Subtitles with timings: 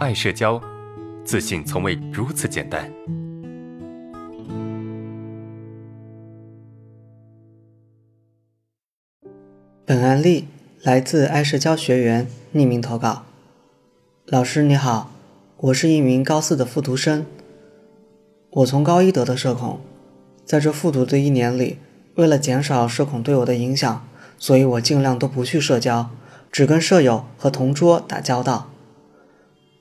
[0.00, 0.58] 爱社交，
[1.26, 2.90] 自信从未如此简单。
[9.84, 10.46] 本案例
[10.82, 13.26] 来自爱社交学员匿名投稿。
[14.24, 15.10] 老师你好，
[15.58, 17.26] 我是一名高四的复读生。
[18.52, 19.80] 我从高一得的社恐，
[20.46, 21.76] 在这复读的一年里，
[22.14, 24.08] 为了减少社恐对我的影响，
[24.38, 26.08] 所以我尽量都不去社交，
[26.50, 28.70] 只跟舍友和同桌打交道。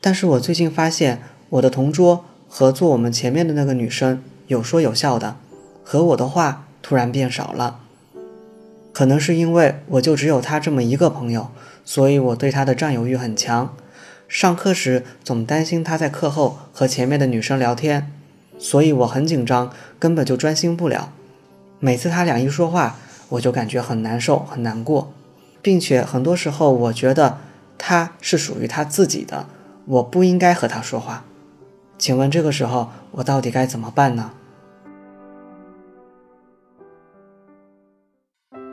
[0.00, 5.36] 但是我最近发现，我的同桌和坐我们前面的那个女生有说有笑的，
[5.82, 7.80] 和我的话突然变少了。
[8.92, 11.48] 可能是因为我就只有她这么一个朋友，
[11.84, 13.74] 所以我对她的占有欲很强。
[14.26, 18.12] 上课时总担心她在课后和前面的女生聊天，
[18.58, 21.12] 所以我很紧张，根本就专心不了。
[21.80, 25.12] 每次他俩一说话，我就感觉很难受、很难过，
[25.62, 27.38] 并且很多时候我觉得
[27.78, 29.46] 他是属于他自己的，
[29.88, 31.24] 我不应该和他说话。
[31.96, 34.32] 请问这个时候我到底该怎么办呢？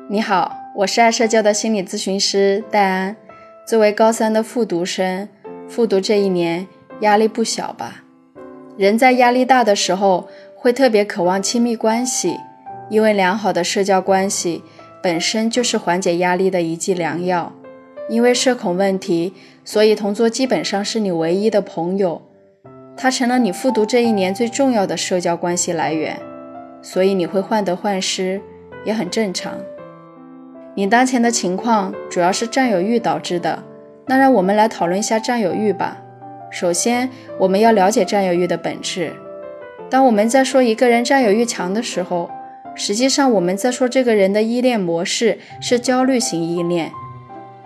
[0.09, 3.16] 你好，我是爱社交的心理咨询师戴安。
[3.66, 5.27] 作为高三的复读生，
[5.67, 6.67] 复读这一年
[6.99, 8.03] 压力不小吧？
[8.77, 12.38] 人在压力大的时候，会特别渴望亲密关系，
[12.89, 14.61] 因为良好的社交关系
[15.02, 17.53] 本身就是缓解压力的一剂良药。
[18.07, 22.21] 因为社恐问题，所以同桌基本上是你唯一的朋友，
[22.95, 26.19] 他成了你复读这一年最重要的社交关系来源，
[26.81, 28.39] 所以你会患得患失，
[28.85, 29.53] 也很正常。
[30.75, 33.63] 你当前的情况主要是占有欲导致的，
[34.05, 36.01] 那让我们来讨论一下占有欲吧。
[36.51, 39.13] 首先，我们要了解占有欲的本质。
[39.89, 42.29] 当我们在说一个人占有欲强的时候，
[42.75, 46.91] 实际上我们在说这个人的依恋模式是焦虑型依恋。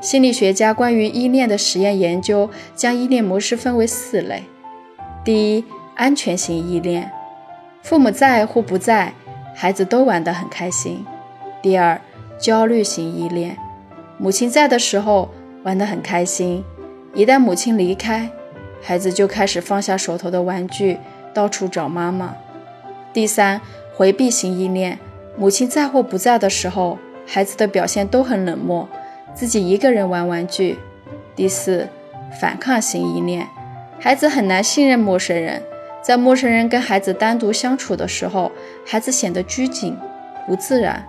[0.02, 4.44] 心理学家关于依恋的实验研究将依恋模式分为四类：
[5.26, 7.12] 第一，安全型依恋，
[7.82, 9.14] 父母在或不在，
[9.54, 11.04] 孩子都玩得很开心；
[11.62, 12.00] 第二，
[12.38, 13.58] 焦虑型依恋，
[14.18, 15.30] 母亲在的时候
[15.64, 16.64] 玩得很开心，
[17.14, 18.30] 一旦母亲离开，
[18.82, 20.98] 孩子就开始放下手头的玩具，
[21.34, 22.34] 到处找妈妈。
[23.12, 23.60] 第三，
[23.94, 24.98] 回避型依恋，
[25.38, 28.88] 母亲在或不在的时候，孩子的表现都很冷漠，
[29.34, 30.78] 自己一个人玩玩具。
[31.36, 31.88] 第四，
[32.40, 33.48] 反抗型依恋，
[34.00, 35.62] 孩子很难信任陌生人，
[36.02, 38.52] 在陌生人跟孩子单独相处的时候，
[38.86, 39.98] 孩子显得拘谨、
[40.46, 41.06] 不自然。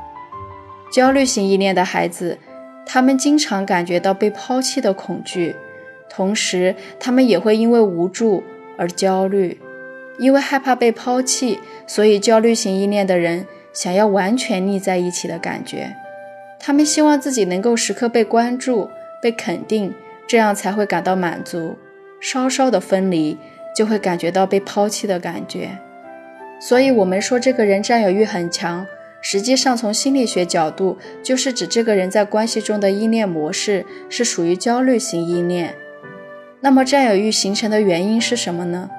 [0.92, 2.38] 焦虑型依恋的孩子，
[2.86, 5.56] 他们经常感觉到被抛弃的恐惧，
[6.08, 8.42] 同时他们也会因为无助
[8.76, 9.60] 而焦虑。
[10.18, 15.96] 因为害怕被抛弃，所以焦虑型依恋的人想要完全腻在一起的感觉。
[16.62, 18.90] 他们希望自己能够时刻被关注、
[19.22, 19.94] 被肯定，
[20.26, 21.76] 这样才会感到满足。
[22.20, 23.38] 稍稍的分离，
[23.74, 25.78] 就会感觉到被抛弃的感觉。
[26.60, 28.86] 所以，我们说这个人占有欲很强。
[29.22, 35.74] 实际上，从心理学角度，就是指这个人在关系中的依恋模式是属于焦虑型依恋。
[36.60, 38.90] 那么，占有欲形成的原因是什么呢？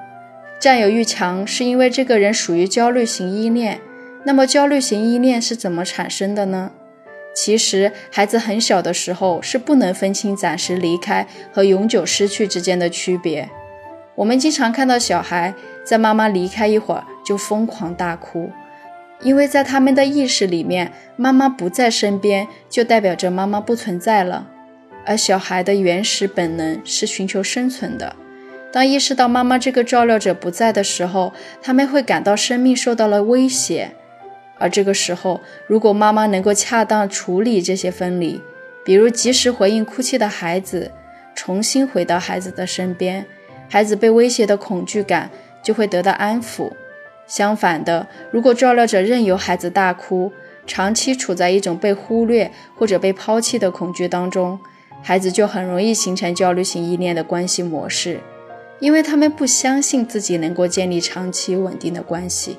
[0.58, 3.80] 占有欲强是因为这个人属于焦虑型依恋。
[4.24, 6.72] 那么，焦虑型依恋是怎么产生的呢？
[7.34, 13.48] 其实，孩子很小的时候是不能分清暂时离开和永久失去之间的区别。
[14.14, 18.50] 我们经常看到小孩在妈妈离开一会儿就疯狂大哭。
[19.22, 24.48] 因为在他们的意识里面，妈妈不在身边，就代表着妈妈不存在了。
[25.06, 28.16] 而小孩的原始本能是寻求生存的。
[28.72, 31.32] 当意识到妈妈这个照料者不在的时候，
[31.62, 33.92] 他们会感到生命受到了威胁。
[34.62, 38.40] 而这个时候，如果妈妈能够恰当处理这些分离，
[38.84, 40.92] 比如及时回应哭泣的孩子，
[41.34, 43.26] 重新回到孩子的身边，
[43.68, 45.28] 孩子被威胁的恐惧感
[45.64, 46.70] 就会得到安抚。
[47.26, 50.30] 相反的，如果照料者任由孩子大哭，
[50.64, 54.60] 长期处在一种被忽略或者被抛弃的恐惧当中，
[55.02, 58.20] 孩子就很容易形成焦虑型依恋的关系模式，
[58.78, 62.58] 因为他们不相信自己能够建立长期稳定的关系。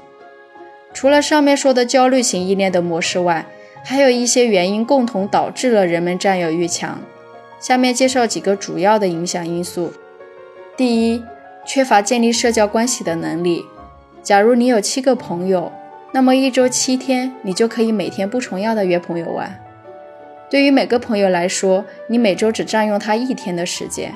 [0.94, 3.46] 除了上面说的焦虑型依恋的模式外，
[3.84, 7.02] 还有一些原因共同导致了人们占有欲强。
[7.60, 9.92] 下面介绍几个主要的影响因素：
[10.78, 11.24] 第一，
[11.66, 13.66] 缺乏建立社交关系的能力。
[14.22, 15.72] 假如你有七个朋友，
[16.12, 19.60] 那么一周七天，你就可以每天不重样的约朋友玩。
[20.50, 24.14] 对于每个朋友来说，你每周只占用他一天的时间，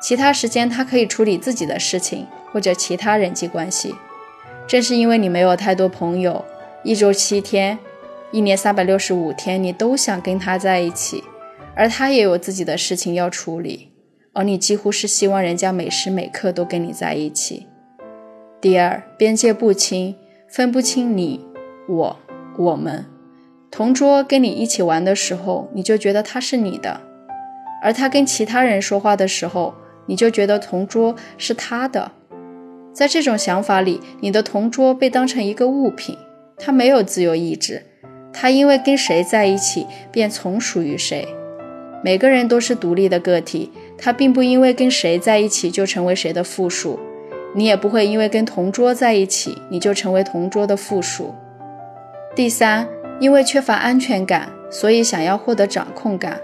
[0.00, 3.94] 其他时间他可以处理自己的事情或者其他人际关系。
[4.70, 6.44] 正是因为你没有太多朋友，
[6.84, 7.76] 一周七天，
[8.30, 11.24] 一年三百六十五天，你都想跟他在一起，
[11.74, 13.90] 而他也有自己的事情要处理，
[14.32, 17.66] 而你几乎是希望人家每时每刻都跟你在一起。
[18.60, 20.14] 第二，边界不清，
[20.48, 21.44] 分不清你、
[21.88, 22.16] 我、
[22.56, 23.04] 我们。
[23.72, 27.00] 同桌跟你一起玩的时候，你就觉得他是你的；
[27.82, 29.74] 而他跟其他人说话的时候，
[30.06, 32.12] 你就觉得同桌是他的。
[32.92, 36.16] 在这种想法里，你的同桌被当成一个物品，
[36.56, 37.82] 他没有自由意志，
[38.32, 41.26] 他因为跟谁在一起，便从属于谁。
[42.02, 46.98] 每个人都是独立的个体，他并不因为跟谁在一起就成为谁的附属，
[47.54, 51.34] 你也不会因为跟同桌在一起，你就成为同桌的附属。
[52.34, 52.88] 第三。
[53.20, 56.40] 因为缺乏安全感，所以想要获得掌控感，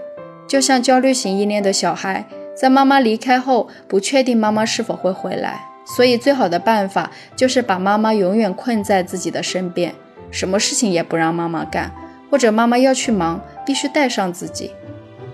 [0.47, 2.23] 就像焦虑型依恋的小孩，
[2.55, 5.59] 在妈妈离开后，不确定妈妈是否会回来，
[5.95, 9.95] 所以最好的办法就是把妈妈永远困在自己的身边，
[10.29, 11.91] 什么事情也不让妈妈干，
[12.29, 14.71] 或者妈妈要去忙，必须带上自己。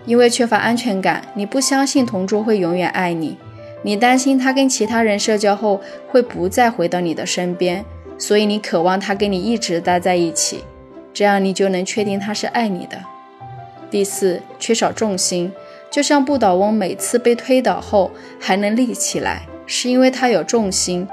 [0.05, 3.37] 因为缺乏安全感，你不相信同桌会永远爱你，
[3.81, 7.83] 你担心他跟其他人社交后会不再回到你的身边，
[8.17, 10.63] 所以你渴望他跟你一直待在一起。
[11.13, 12.97] 这样你就能确定他是爱你的。
[13.89, 15.51] 第四，缺少重心，
[15.89, 21.07] 就像不倒翁每次被推倒后还能立起来，是因为他有重心。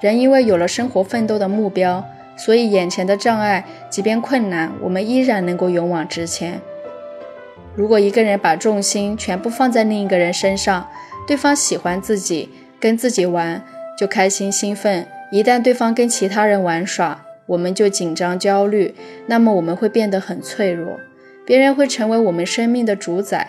[0.00, 2.04] 人因为有了生活奋斗的目标，
[2.36, 6.60] 所以眼前的障碍即便困难，我们依然能够勇往直前。
[7.74, 10.88] 如果一个人把重心全部放在另一个人身上，
[11.26, 13.62] 对方喜欢自己，跟自己玩
[13.98, 18.94] 就开心兴奋；一旦对方跟其他人玩耍，我们就紧张焦虑，
[19.26, 21.00] 那么我们会变得很脆弱，
[21.44, 23.48] 别人会成为我们生命的主宰。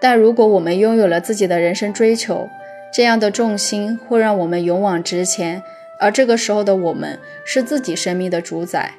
[0.00, 2.48] 但如果我们拥有了自己的人生追求，
[2.92, 5.62] 这样的重心会让我们勇往直前，
[5.98, 8.92] 而这个时候的我们是自己生命的主宰。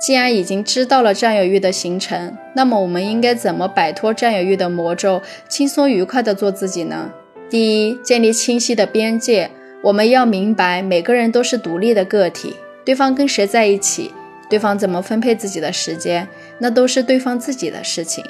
[0.00, 7.10] 既然已经知道了占有欲的形成，那么我们应该怎么摆脱占有欲的魔咒，轻松愉快地做自己呢？
[7.50, 9.50] 第一，建立清晰的边界。
[9.82, 12.56] 我们要明白，每个人都是独立的个体。
[12.84, 14.12] 对方跟谁在一起，
[14.48, 16.28] 对方怎么分配自己的时间，
[16.58, 18.24] 那都是对方自己的事情。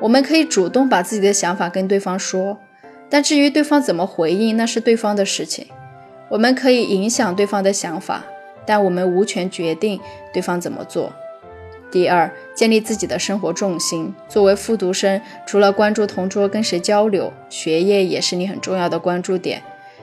[0.00, 2.58] 我们可以主动把自己的想法跟对方说，
[3.10, 5.66] 但至于对方怎么回应，那是对方的事情。
[6.28, 8.24] 我们可以影响对方的想法，
[8.66, 9.98] 但我们无权决定
[10.32, 11.12] 对方怎么做。
[11.90, 14.14] 第二，建立自己的生活重心。
[14.28, 19.62] 作为复读生，除了关注同桌跟谁交流，学业也是你很重要的关注点。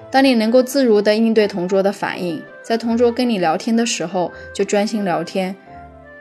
[0.10, 2.42] 当你能够自如地应对同桌的反应。
[2.64, 5.54] 在同桌跟你聊天的时候，就专心聊天；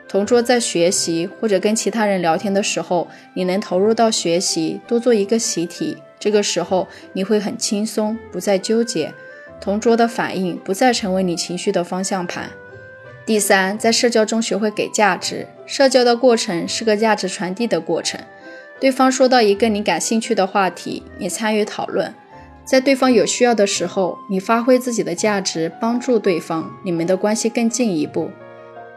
[0.07, 5.97] 同桌在学习或者跟其他人聊天的时候，你能投入到学习，多做一个习题。
[6.25, 9.13] 这个时候你会很轻松，不再纠结。
[9.61, 12.49] 同桌的反应不再成为你情绪的方向盘。
[13.27, 15.45] 第三，在社交中学会给价值。
[15.67, 18.19] 社交的过程是个价值传递的过程。
[18.79, 22.11] 对方说到一个你感兴趣的话题，你参与讨论。
[22.63, 28.31] 在对方有需要的时候，你发挥自己的价值，帮助对方，你们的关系更进一步。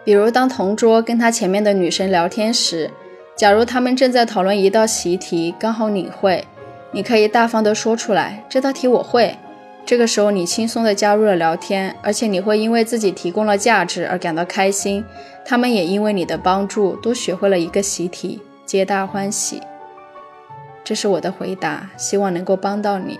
[0.02, 2.90] 比如，当同桌跟他前面的女生聊天时，
[3.36, 6.47] 假如他们正在讨论一道习题，刚好你会，
[6.90, 9.36] 你可以大方的说出来：“这道题我会。”
[9.84, 15.04] 这个时候，你轻松的加入了聊天，而且你会因为自己提供了价值而感到开心，
[15.46, 19.62] 他们也因为你的帮助都学会了一个习题，皆大欢喜。
[20.84, 23.18] 这是我的回答，希望能够帮到你。